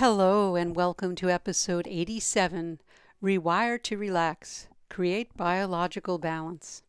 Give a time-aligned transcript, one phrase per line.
[0.00, 2.80] Hello, and welcome to episode 87
[3.22, 6.82] Rewire to Relax Create Biological Balance.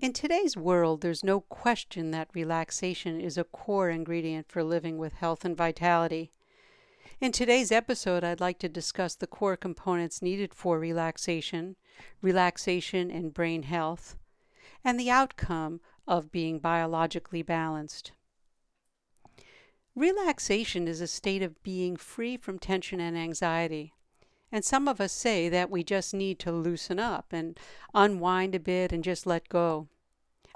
[0.00, 5.12] In today's world, there's no question that relaxation is a core ingredient for living with
[5.12, 6.32] health and vitality.
[7.20, 11.76] In today's episode, I'd like to discuss the core components needed for relaxation,
[12.22, 14.16] relaxation and brain health,
[14.82, 15.78] and the outcome
[16.08, 18.12] of being biologically balanced.
[19.96, 23.94] Relaxation is a state of being free from tension and anxiety.
[24.50, 27.58] And some of us say that we just need to loosen up and
[27.94, 29.86] unwind a bit and just let go.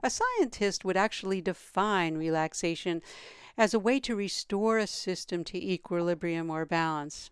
[0.02, 3.00] A scientist would actually define relaxation
[3.56, 7.30] as a way to restore a system to equilibrium or balance.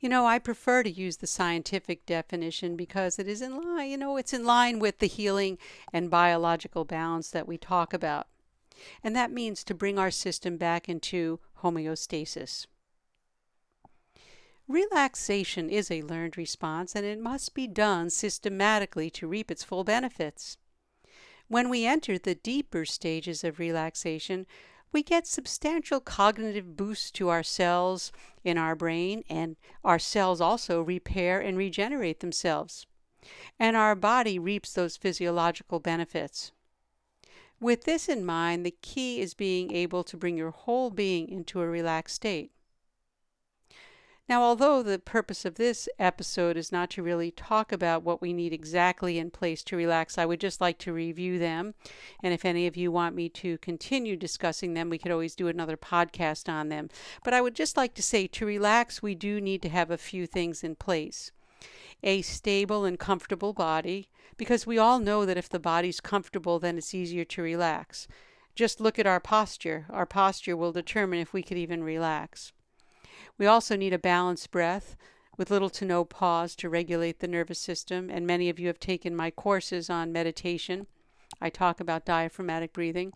[0.00, 3.98] You know, I prefer to use the scientific definition because it is in line, you
[3.98, 5.58] know, it's in line with the healing
[5.92, 8.26] and biological balance that we talk about
[9.02, 12.66] and that means to bring our system back into homeostasis.
[14.68, 19.84] Relaxation is a learned response and it must be done systematically to reap its full
[19.84, 20.58] benefits.
[21.48, 24.46] When we enter the deeper stages of relaxation,
[24.92, 30.80] we get substantial cognitive boosts to our cells in our brain, and our cells also
[30.80, 32.86] repair and regenerate themselves.
[33.58, 36.52] And our body reaps those physiological benefits.
[37.58, 41.60] With this in mind, the key is being able to bring your whole being into
[41.60, 42.52] a relaxed state.
[44.28, 48.32] Now, although the purpose of this episode is not to really talk about what we
[48.32, 51.74] need exactly in place to relax, I would just like to review them.
[52.22, 55.46] And if any of you want me to continue discussing them, we could always do
[55.46, 56.90] another podcast on them.
[57.22, 59.98] But I would just like to say to relax, we do need to have a
[59.98, 61.30] few things in place
[62.02, 66.78] a stable and comfortable body, because we all know that if the body's comfortable, then
[66.78, 68.06] it's easier to relax.
[68.54, 69.86] Just look at our posture.
[69.90, 72.52] Our posture will determine if we could even relax.
[73.38, 74.96] We also need a balanced breath
[75.36, 78.80] with little to no pause to regulate the nervous system, and many of you have
[78.80, 80.86] taken my courses on meditation.
[81.40, 83.12] I talk about diaphragmatic breathing.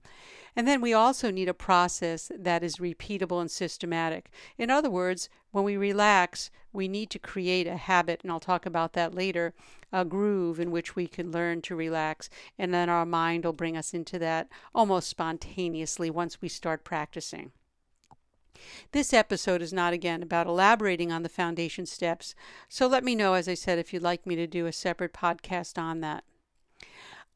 [0.54, 4.30] And then we also need a process that is repeatable and systematic.
[4.58, 8.66] In other words, when we relax, we need to create a habit, and I'll talk
[8.66, 9.54] about that later,
[9.92, 12.28] a groove in which we can learn to relax.
[12.58, 17.52] And then our mind will bring us into that almost spontaneously once we start practicing.
[18.92, 22.34] This episode is not again about elaborating on the foundation steps,
[22.68, 25.14] so let me know, as I said, if you'd like me to do a separate
[25.14, 26.24] podcast on that.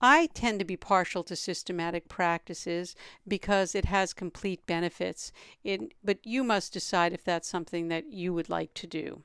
[0.00, 2.94] I tend to be partial to systematic practices
[3.27, 5.32] because it has complete benefits.
[5.62, 9.22] It, but you must decide if that's something that you would like to do.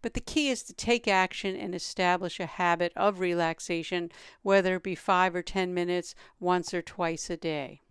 [0.00, 4.12] But the key is to take action and establish a habit of relaxation,
[4.42, 7.82] whether it be five or ten minutes, once or twice a day.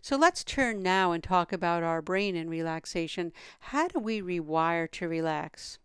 [0.00, 3.32] So let's turn now and talk about our brain and relaxation.
[3.60, 5.78] How do we rewire to relax?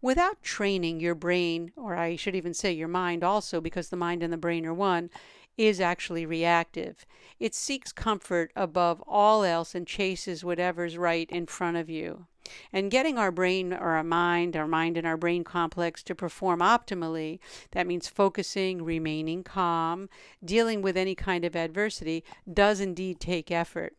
[0.00, 4.22] Without training, your brain, or I should even say your mind also, because the mind
[4.22, 5.10] and the brain are one,
[5.56, 7.04] is actually reactive.
[7.40, 12.26] It seeks comfort above all else and chases whatever's right in front of you.
[12.72, 16.60] And getting our brain or our mind, our mind and our brain complex to perform
[16.60, 17.40] optimally,
[17.72, 20.08] that means focusing, remaining calm,
[20.44, 23.94] dealing with any kind of adversity, does indeed take effort,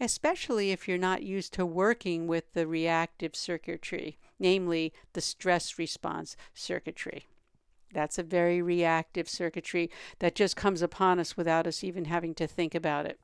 [0.00, 6.36] especially if you're not used to working with the reactive circuitry namely the stress response
[6.54, 7.26] circuitry.
[7.92, 12.46] That's a very reactive circuitry that just comes upon us without us even having to
[12.46, 13.20] think about it.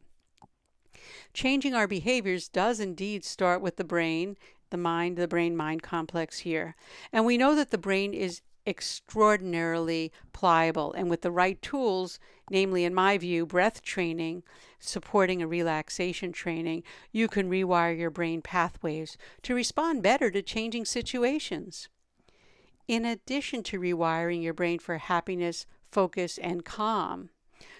[1.32, 4.36] Changing our behaviors does indeed start with the brain,
[4.70, 6.74] the mind, the brain mind complex here.
[7.12, 10.92] And we know that the brain is extraordinarily pliable.
[10.92, 12.18] And with the right tools,
[12.50, 14.42] namely, in my view, breath training,
[14.78, 16.82] supporting a relaxation training,
[17.12, 21.88] you can rewire your brain pathways to respond better to changing situations.
[22.88, 27.30] In addition to rewiring your brain for happiness, focus, and calm,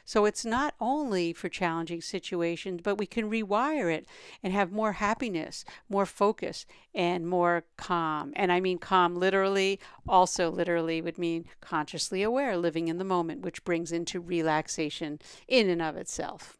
[0.06, 4.06] so it's not only for challenging situations, but we can rewire it
[4.42, 6.64] and have more happiness, more focus,
[6.94, 8.32] and more calm.
[8.36, 13.42] And I mean calm literally, also literally would mean consciously aware, living in the moment,
[13.42, 15.18] which brings into relaxation
[15.48, 16.56] in and of itself.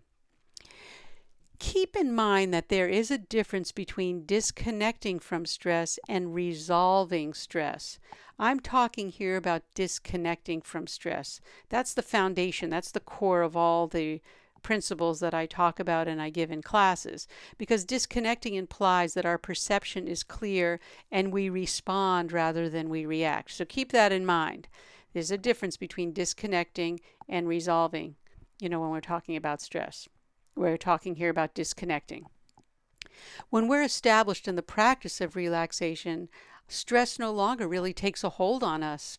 [1.59, 7.99] Keep in mind that there is a difference between disconnecting from stress and resolving stress.
[8.39, 11.41] I'm talking here about disconnecting from stress.
[11.71, 14.21] That's the foundation, that's the core of all the
[14.63, 17.27] principles that I talk about and I give in classes.
[17.57, 20.81] Because disconnecting implies that our perception is clear
[21.11, 23.53] and we respond rather than we react.
[23.53, 24.69] So keep that in mind.
[25.15, 28.17] There's a difference between disconnecting and resolving,
[28.61, 30.09] you know, when we're talking about stress.
[30.57, 32.27] We're talking here about disconnecting.
[33.51, 36.31] When we're established in the practice of relaxation,
[36.67, 39.19] stress no longer really takes a hold on us.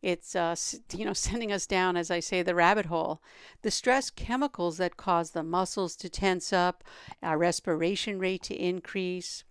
[0.00, 0.54] It's uh,
[0.96, 3.20] you know sending us down, as I say, the rabbit hole.
[3.62, 6.84] The stress chemicals that cause the muscles to tense up,
[7.20, 9.42] our respiration rate to increase,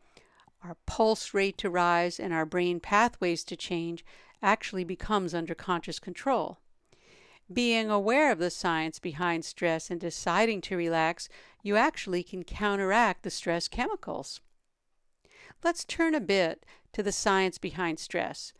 [0.63, 4.05] our pulse rate to rise, and our brain pathways to change
[4.41, 6.59] actually becomes under conscious control.
[7.51, 11.29] Being aware of the science behind stress and deciding to relax,
[11.61, 14.41] you actually can counteract the stress chemicals.
[15.63, 18.51] Let's turn a bit to the science behind stress.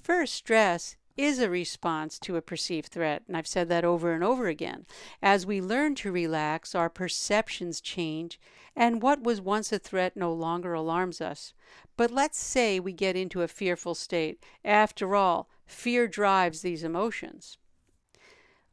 [0.00, 4.22] First, stress is a response to a perceived threat, and I've said that over and
[4.22, 4.86] over again.
[5.20, 8.40] As we learn to relax, our perceptions change,
[8.76, 11.52] and what was once a threat no longer alarms us.
[11.96, 14.42] But let's say we get into a fearful state.
[14.64, 17.58] After all, fear drives these emotions.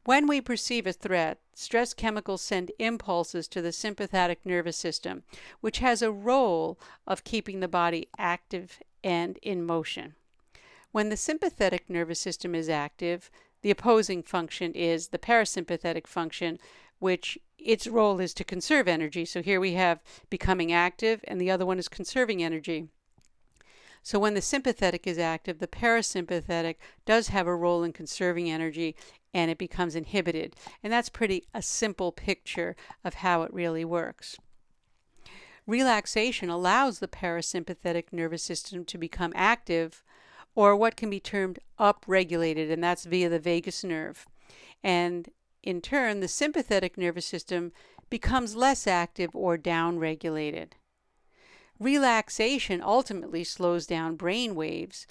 [0.07, 5.23] When we perceive a threat, stress chemicals send impulses to the sympathetic nervous system,
[5.59, 10.15] which has a role of keeping the body active and in motion.
[10.93, 13.29] When the sympathetic nervous system is active,
[13.63, 16.57] the opposing function is the parasympathetic function,
[16.99, 19.25] which its role is to conserve energy.
[19.25, 19.99] So here we have
[20.29, 22.87] becoming active, and the other one is conserving energy.
[24.07, 26.75] So when the sympathetic is active, the parasympathetic
[27.05, 28.95] does have a role in conserving energy
[29.33, 30.55] and it becomes inhibited.
[30.81, 34.37] And that's pretty a simple picture of how it really works.
[35.65, 40.05] Relaxation allows the parasympathetic nervous system to become active
[40.55, 44.25] or what can be termed upregulated, and that's via the vagus nerve.
[44.81, 45.27] And
[45.63, 47.73] in turn, the sympathetic nervous system
[48.09, 50.75] becomes less active or downregulated.
[51.79, 55.05] Relaxation ultimately slows down brain waves.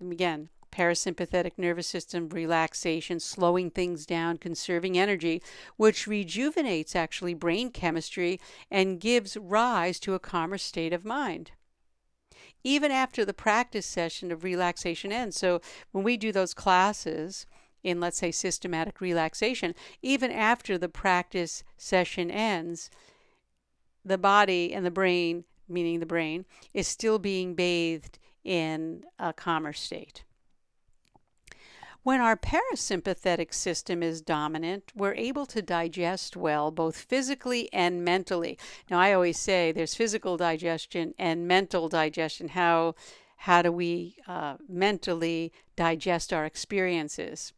[0.00, 5.40] Again, parasympathetic nervous system relaxation, slowing things down, conserving energy,
[5.76, 8.40] which rejuvenates actually brain chemistry
[8.70, 11.52] and gives rise to a calmer state of mind.
[12.64, 15.36] Even after the practice session of relaxation ends.
[15.36, 15.60] So
[15.92, 17.46] when we do those classes,
[17.82, 22.90] in let's say systematic relaxation, even after the practice session ends,
[24.04, 29.72] the body and the brain, meaning the brain, is still being bathed in a calmer
[29.72, 30.24] state.
[32.02, 38.58] When our parasympathetic system is dominant, we're able to digest well, both physically and mentally.
[38.90, 42.48] Now, I always say there's physical digestion and mental digestion.
[42.48, 42.94] How,
[43.38, 47.54] how do we uh, mentally digest our experiences?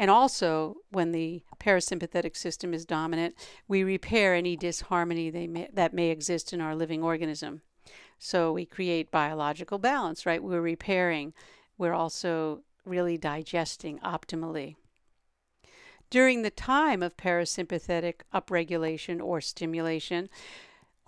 [0.00, 3.34] And also, when the parasympathetic system is dominant,
[3.68, 7.60] we repair any disharmony may, that may exist in our living organism.
[8.18, 10.42] So we create biological balance, right?
[10.42, 11.34] We're repairing.
[11.76, 14.76] We're also really digesting optimally.
[16.08, 20.30] During the time of parasympathetic upregulation or stimulation,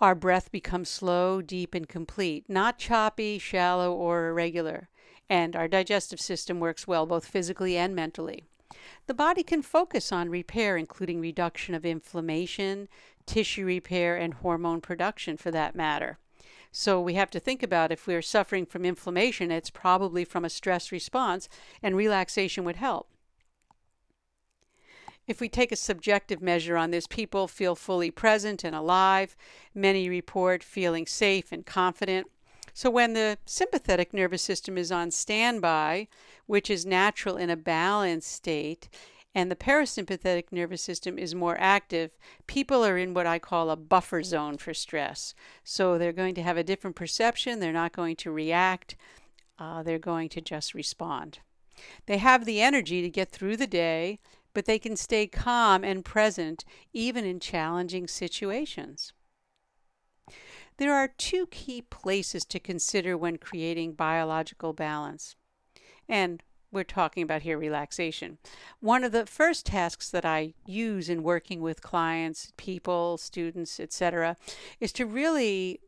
[0.01, 4.89] our breath becomes slow, deep, and complete, not choppy, shallow, or irregular,
[5.27, 8.45] and our digestive system works well both physically and mentally.
[9.07, 12.87] The body can focus on repair, including reduction of inflammation,
[13.25, 16.17] tissue repair, and hormone production for that matter.
[16.71, 20.49] So we have to think about if we're suffering from inflammation, it's probably from a
[20.49, 21.47] stress response,
[21.83, 23.09] and relaxation would help.
[25.25, 29.37] If we take a subjective measure on this, people feel fully present and alive.
[29.73, 32.27] Many report feeling safe and confident.
[32.73, 36.07] So, when the sympathetic nervous system is on standby,
[36.47, 38.89] which is natural in a balanced state,
[39.35, 42.11] and the parasympathetic nervous system is more active,
[42.47, 45.33] people are in what I call a buffer zone for stress.
[45.63, 48.95] So they're going to have a different perception, they're not going to react,
[49.59, 51.39] uh, they're going to just respond.
[52.05, 54.19] They have the energy to get through the day,
[54.53, 59.13] but they can stay calm and present even in challenging situations.
[60.77, 65.35] There are two key places to consider when creating biological balance.
[66.09, 68.39] And we're talking about here relaxation.
[68.79, 74.35] One of the first tasks that I use in working with clients, people, students, etc.,
[74.79, 75.79] is to really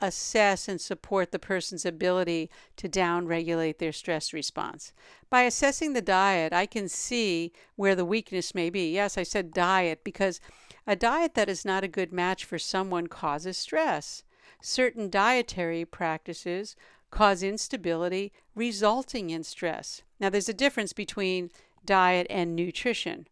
[0.00, 4.92] assess and support the person's ability to downregulate their stress response.
[5.30, 8.92] By assessing the diet, I can see where the weakness may be.
[8.92, 10.40] Yes, I said diet because
[10.86, 14.22] A diet that is not a good match for someone causes stress.
[14.60, 16.76] Certain dietary practices
[17.10, 20.02] cause instability, resulting in stress.
[20.20, 21.50] Now, there's a difference between
[21.84, 23.28] diet and nutrition.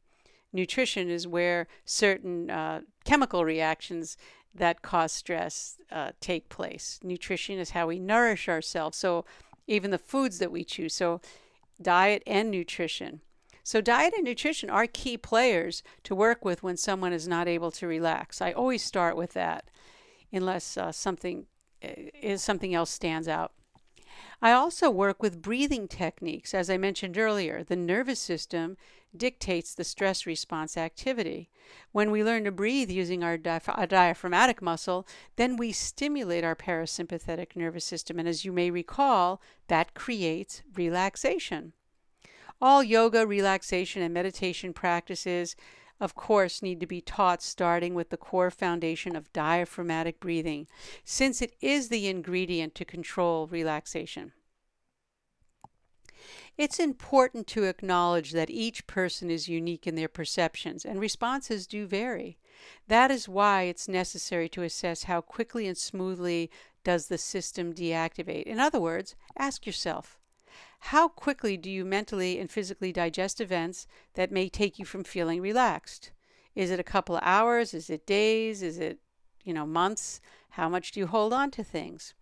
[0.53, 4.17] Nutrition is where certain uh, chemical reactions
[4.55, 7.01] that cause stress uh, take place.
[7.03, 8.97] Nutrition is how we nourish ourselves.
[8.97, 9.25] So,
[9.67, 10.95] even the foods that we choose.
[10.95, 11.21] So,
[11.81, 13.21] diet and nutrition.
[13.65, 17.71] So, diet and nutrition are key players to work with when someone is not able
[17.73, 18.41] to relax.
[18.41, 19.71] I always start with that,
[20.33, 21.47] unless uh, something
[21.85, 21.89] uh,
[22.21, 23.53] is something else stands out.
[24.41, 26.53] I also work with breathing techniques.
[26.53, 28.77] As I mentioned earlier, the nervous system
[29.17, 31.49] dictates the stress response activity.
[31.93, 37.85] When we learn to breathe using our diaphragmatic muscle, then we stimulate our parasympathetic nervous
[37.85, 38.19] system.
[38.19, 41.75] And as you may recall, that creates relaxation.
[42.65, 45.57] All yoga, relaxation, and meditation practices,
[45.99, 50.69] of course, need to be taught starting with the core foundation of diaphragmatic breathing,
[51.05, 54.31] since it is the ingredient to control relaxation.
[56.57, 61.85] It's important to acknowledge that each person is unique in their perceptions and responses do
[61.85, 62.39] vary.
[62.87, 66.49] That is why it's necessary to assess how quickly and smoothly
[66.85, 68.45] does the system deactivate.
[68.45, 70.21] In other words, ask yourself,
[70.87, 75.41] how quickly do you mentally and physically digest events that may take you from feeling
[75.41, 76.11] relaxed?
[76.57, 77.73] Is it a couple of hours?
[77.73, 78.63] Is it days?
[78.65, 78.99] Is it,
[79.45, 80.21] you know, months?
[80.51, 82.15] How much do you hold on to things?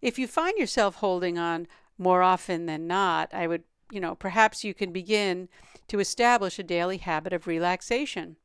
[0.00, 1.66] If you find yourself holding on
[1.98, 5.48] more often than not, I would, you know, perhaps you can begin
[5.88, 8.36] to establish a daily habit of relaxation.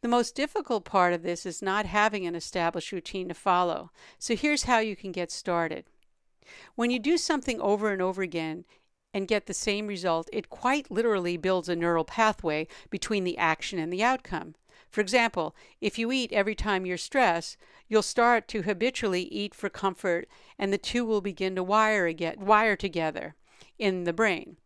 [0.00, 3.92] The most difficult part of this is not having an established routine to follow.
[4.18, 5.84] So here's how you can get started.
[6.74, 8.64] When you do something over and over again
[9.14, 13.78] and get the same result, it quite literally builds a neural pathway between the action
[13.78, 14.54] and the outcome.
[14.90, 17.56] For example, if you eat every time you're stressed,
[17.88, 22.36] you'll start to habitually eat for comfort and the two will begin to wire again,
[22.40, 23.34] wire together
[23.78, 24.56] in the brain.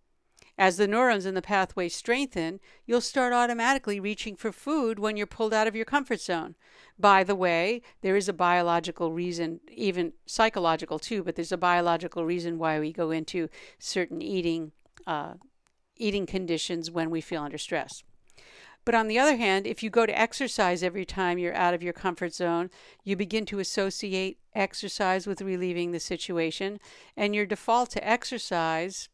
[0.59, 5.27] As the neurons in the pathway strengthen, you'll start automatically reaching for food when you're
[5.27, 6.55] pulled out of your comfort zone.
[6.99, 12.25] By the way, there is a biological reason, even psychological too, but there's a biological
[12.25, 13.49] reason why we go into
[13.79, 14.73] certain eating
[15.07, 15.35] uh,
[15.99, 18.03] eating conditions when we feel under stress.
[18.85, 21.83] But on the other hand, if you go to exercise every time you're out of
[21.83, 22.71] your comfort zone,
[23.03, 26.79] you begin to associate exercise with relieving the situation,
[27.17, 29.09] and your default to exercise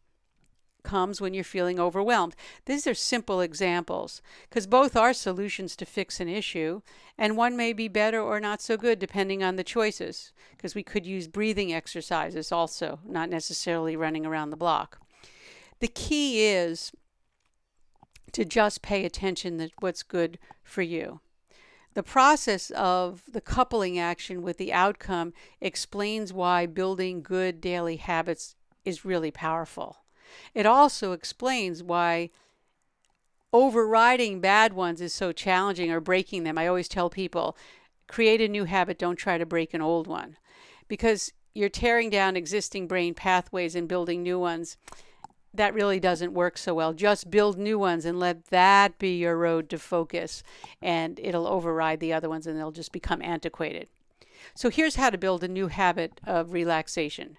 [0.83, 2.35] comes when you're feeling overwhelmed.
[2.67, 6.83] These are simple examples because both are solutions to fix an issue,
[7.17, 10.83] and one may be better or not so good depending on the choices because we
[10.83, 15.01] could use breathing exercises also, not necessarily running around the block.
[15.81, 16.93] The key is
[18.33, 21.21] to just pay attention to what's good for you.
[21.95, 28.57] The process of the coupling action with the outcome explains why building good daily habits
[28.85, 30.02] is really powerful.
[30.55, 32.31] It also explains why
[33.53, 36.57] overriding bad ones is so challenging or breaking them.
[36.57, 37.57] I always tell people
[38.09, 40.37] create a new habit, don't try to break an old one.
[40.89, 44.77] Because you're tearing down existing brain pathways and building new ones.
[45.55, 46.95] That really doesn't work so well.
[46.95, 50.43] Just build new ones and let that be your road to focus,
[50.81, 53.89] and it'll override the other ones and they'll just become antiquated.
[54.55, 57.37] So, here's how to build a new habit of relaxation.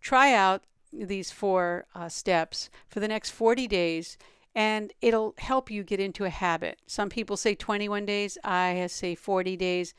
[0.00, 0.64] Try out
[1.04, 4.16] these four uh, steps for the next 40 days
[4.56, 6.78] and it'll help you get into a habit.
[6.86, 9.92] Some people say 21 days, I say 40 days,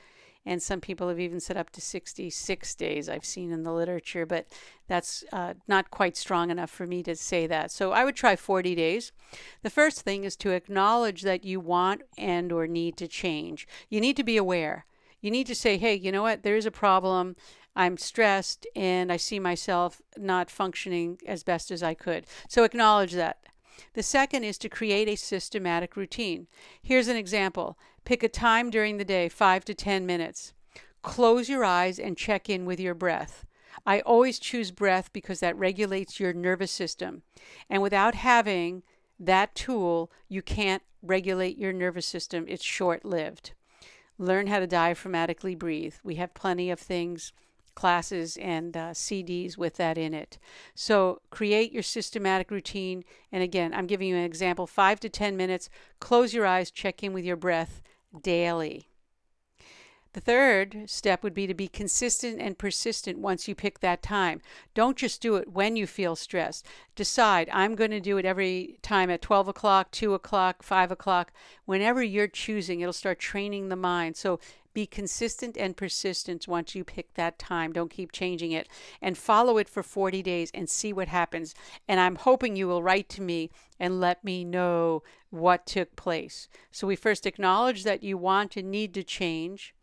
[0.47, 4.25] and some people have even said up to 66 days, I've seen in the literature,
[4.25, 4.47] but
[4.87, 7.69] that's uh, not quite strong enough for me to say that.
[7.69, 9.11] So I would try 40 days.
[9.61, 13.67] The first thing is to acknowledge that you want and or need to change.
[13.89, 14.85] You need to be aware.
[15.21, 17.35] You need to say, hey, you know what, there is a problem.
[17.77, 22.25] I'm stressed and I see myself not functioning as best as I could.
[22.49, 23.37] So acknowledge that.
[23.93, 26.47] The second is to create a systematic routine.
[26.81, 30.53] Here's an example pick a time during the day, five to 10 minutes.
[31.03, 33.45] Close your eyes and check in with your breath.
[33.85, 37.21] I always choose breath because that regulates your nervous system.
[37.69, 38.81] And without having
[39.19, 42.45] that tool, you can't regulate your nervous system.
[42.47, 43.51] It's short lived.
[44.17, 45.93] Learn how to diaphragmatically breathe.
[46.03, 47.33] We have plenty of things
[47.77, 50.39] classes and uh, CDs with that in it.
[50.73, 53.03] So create your systematic routine.
[53.31, 55.69] And again, I'm giving you an example five to 10 minutes.
[55.99, 57.83] Close your eyes, check in with your breath
[58.23, 58.87] daily.
[60.13, 64.41] The third step would be to be consistent and persistent once you pick that time.
[64.73, 66.65] Don't just do it when you feel stressed.
[66.95, 71.31] Decide, I'm going to do it every time at 12 o'clock, 2 o'clock, 5 o'clock.
[71.65, 74.15] Whenever you're choosing, it'll start training the mind.
[74.17, 74.39] So
[74.77, 77.73] be consistent and persistent once you pick that time.
[77.73, 78.69] Don't keep changing it
[79.01, 81.55] and follow it for 40 days and see what happens.
[81.87, 86.47] And I'm hoping you will write to me and let me know what took place.
[86.69, 89.73] So we first acknowledge that you want and need to change.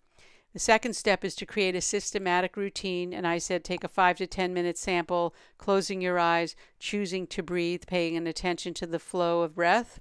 [0.53, 3.13] The second step is to create a systematic routine.
[3.13, 7.43] And I said take a five to 10 minute sample, closing your eyes, choosing to
[7.43, 9.99] breathe, paying an attention to the flow of breath.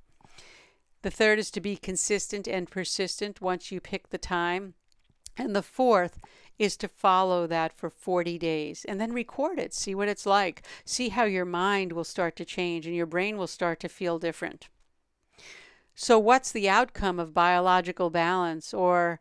[1.02, 4.76] The third is to be consistent and persistent once you pick the time.
[5.38, 6.20] And the fourth
[6.60, 9.74] is to follow that for 40 days and then record it.
[9.74, 10.62] See what it's like.
[10.86, 14.20] See how your mind will start to change and your brain will start to feel
[14.20, 14.70] different.
[15.96, 19.20] So, what's the outcome of biological balance or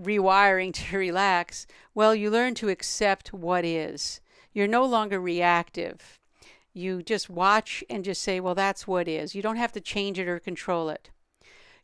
[0.00, 1.66] rewiring to relax?
[1.94, 4.20] Well, you learn to accept what is.
[4.52, 6.18] You're no longer reactive.
[6.72, 9.34] You just watch and just say, well, that's what is.
[9.34, 11.10] You don't have to change it or control it.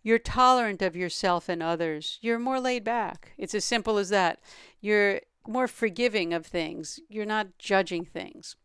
[0.02, 2.18] You're tolerant of yourself and others.
[2.20, 3.32] You're more laid back.
[3.38, 4.40] It's as simple as that.
[4.80, 7.00] You're more forgiving of things.
[7.08, 8.56] You're not judging things.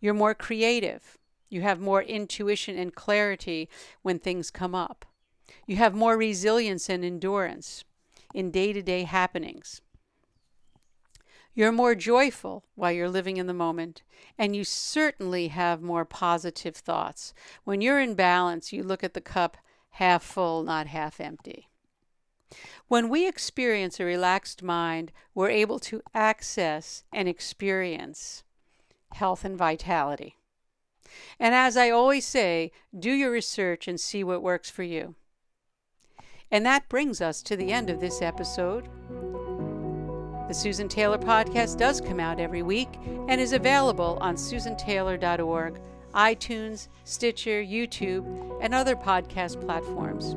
[0.00, 1.18] You're more creative.
[1.48, 3.68] You have more intuition and clarity
[4.00, 5.04] when things come up.
[5.66, 7.84] You have more resilience and endurance
[8.34, 9.82] in day to day happenings.
[11.54, 14.02] You're more joyful while you're living in the moment,
[14.38, 17.34] and you certainly have more positive thoughts.
[17.64, 19.58] When you're in balance, you look at the cup
[19.92, 21.68] half full, not half empty.
[22.88, 28.44] When we experience a relaxed mind, we're able to access and experience
[29.12, 30.36] health and vitality.
[31.38, 35.14] And as I always say, do your research and see what works for you.
[36.50, 38.88] And that brings us to the end of this episode.
[40.48, 42.88] The Susan Taylor podcast does come out every week
[43.28, 45.80] and is available on susantaylor.org
[46.14, 50.36] iTunes, Stitcher, YouTube, and other podcast platforms.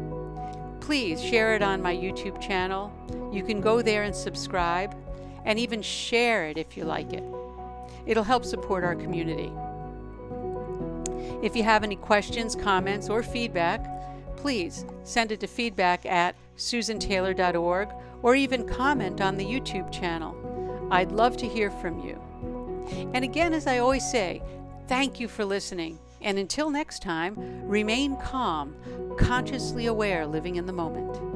[0.84, 2.92] Please share it on my YouTube channel.
[3.34, 4.96] You can go there and subscribe,
[5.44, 7.24] and even share it if you like it.
[8.06, 9.52] It'll help support our community.
[11.44, 13.86] If you have any questions, comments, or feedback,
[14.38, 17.90] please send it to feedback at susantaylor.org
[18.22, 20.88] or even comment on the YouTube channel.
[20.92, 22.22] I'd love to hear from you.
[23.14, 24.42] And again, as I always say,
[24.88, 26.00] Thank you for listening.
[26.22, 27.36] And until next time,
[27.68, 28.76] remain calm,
[29.18, 31.35] consciously aware, living in the moment.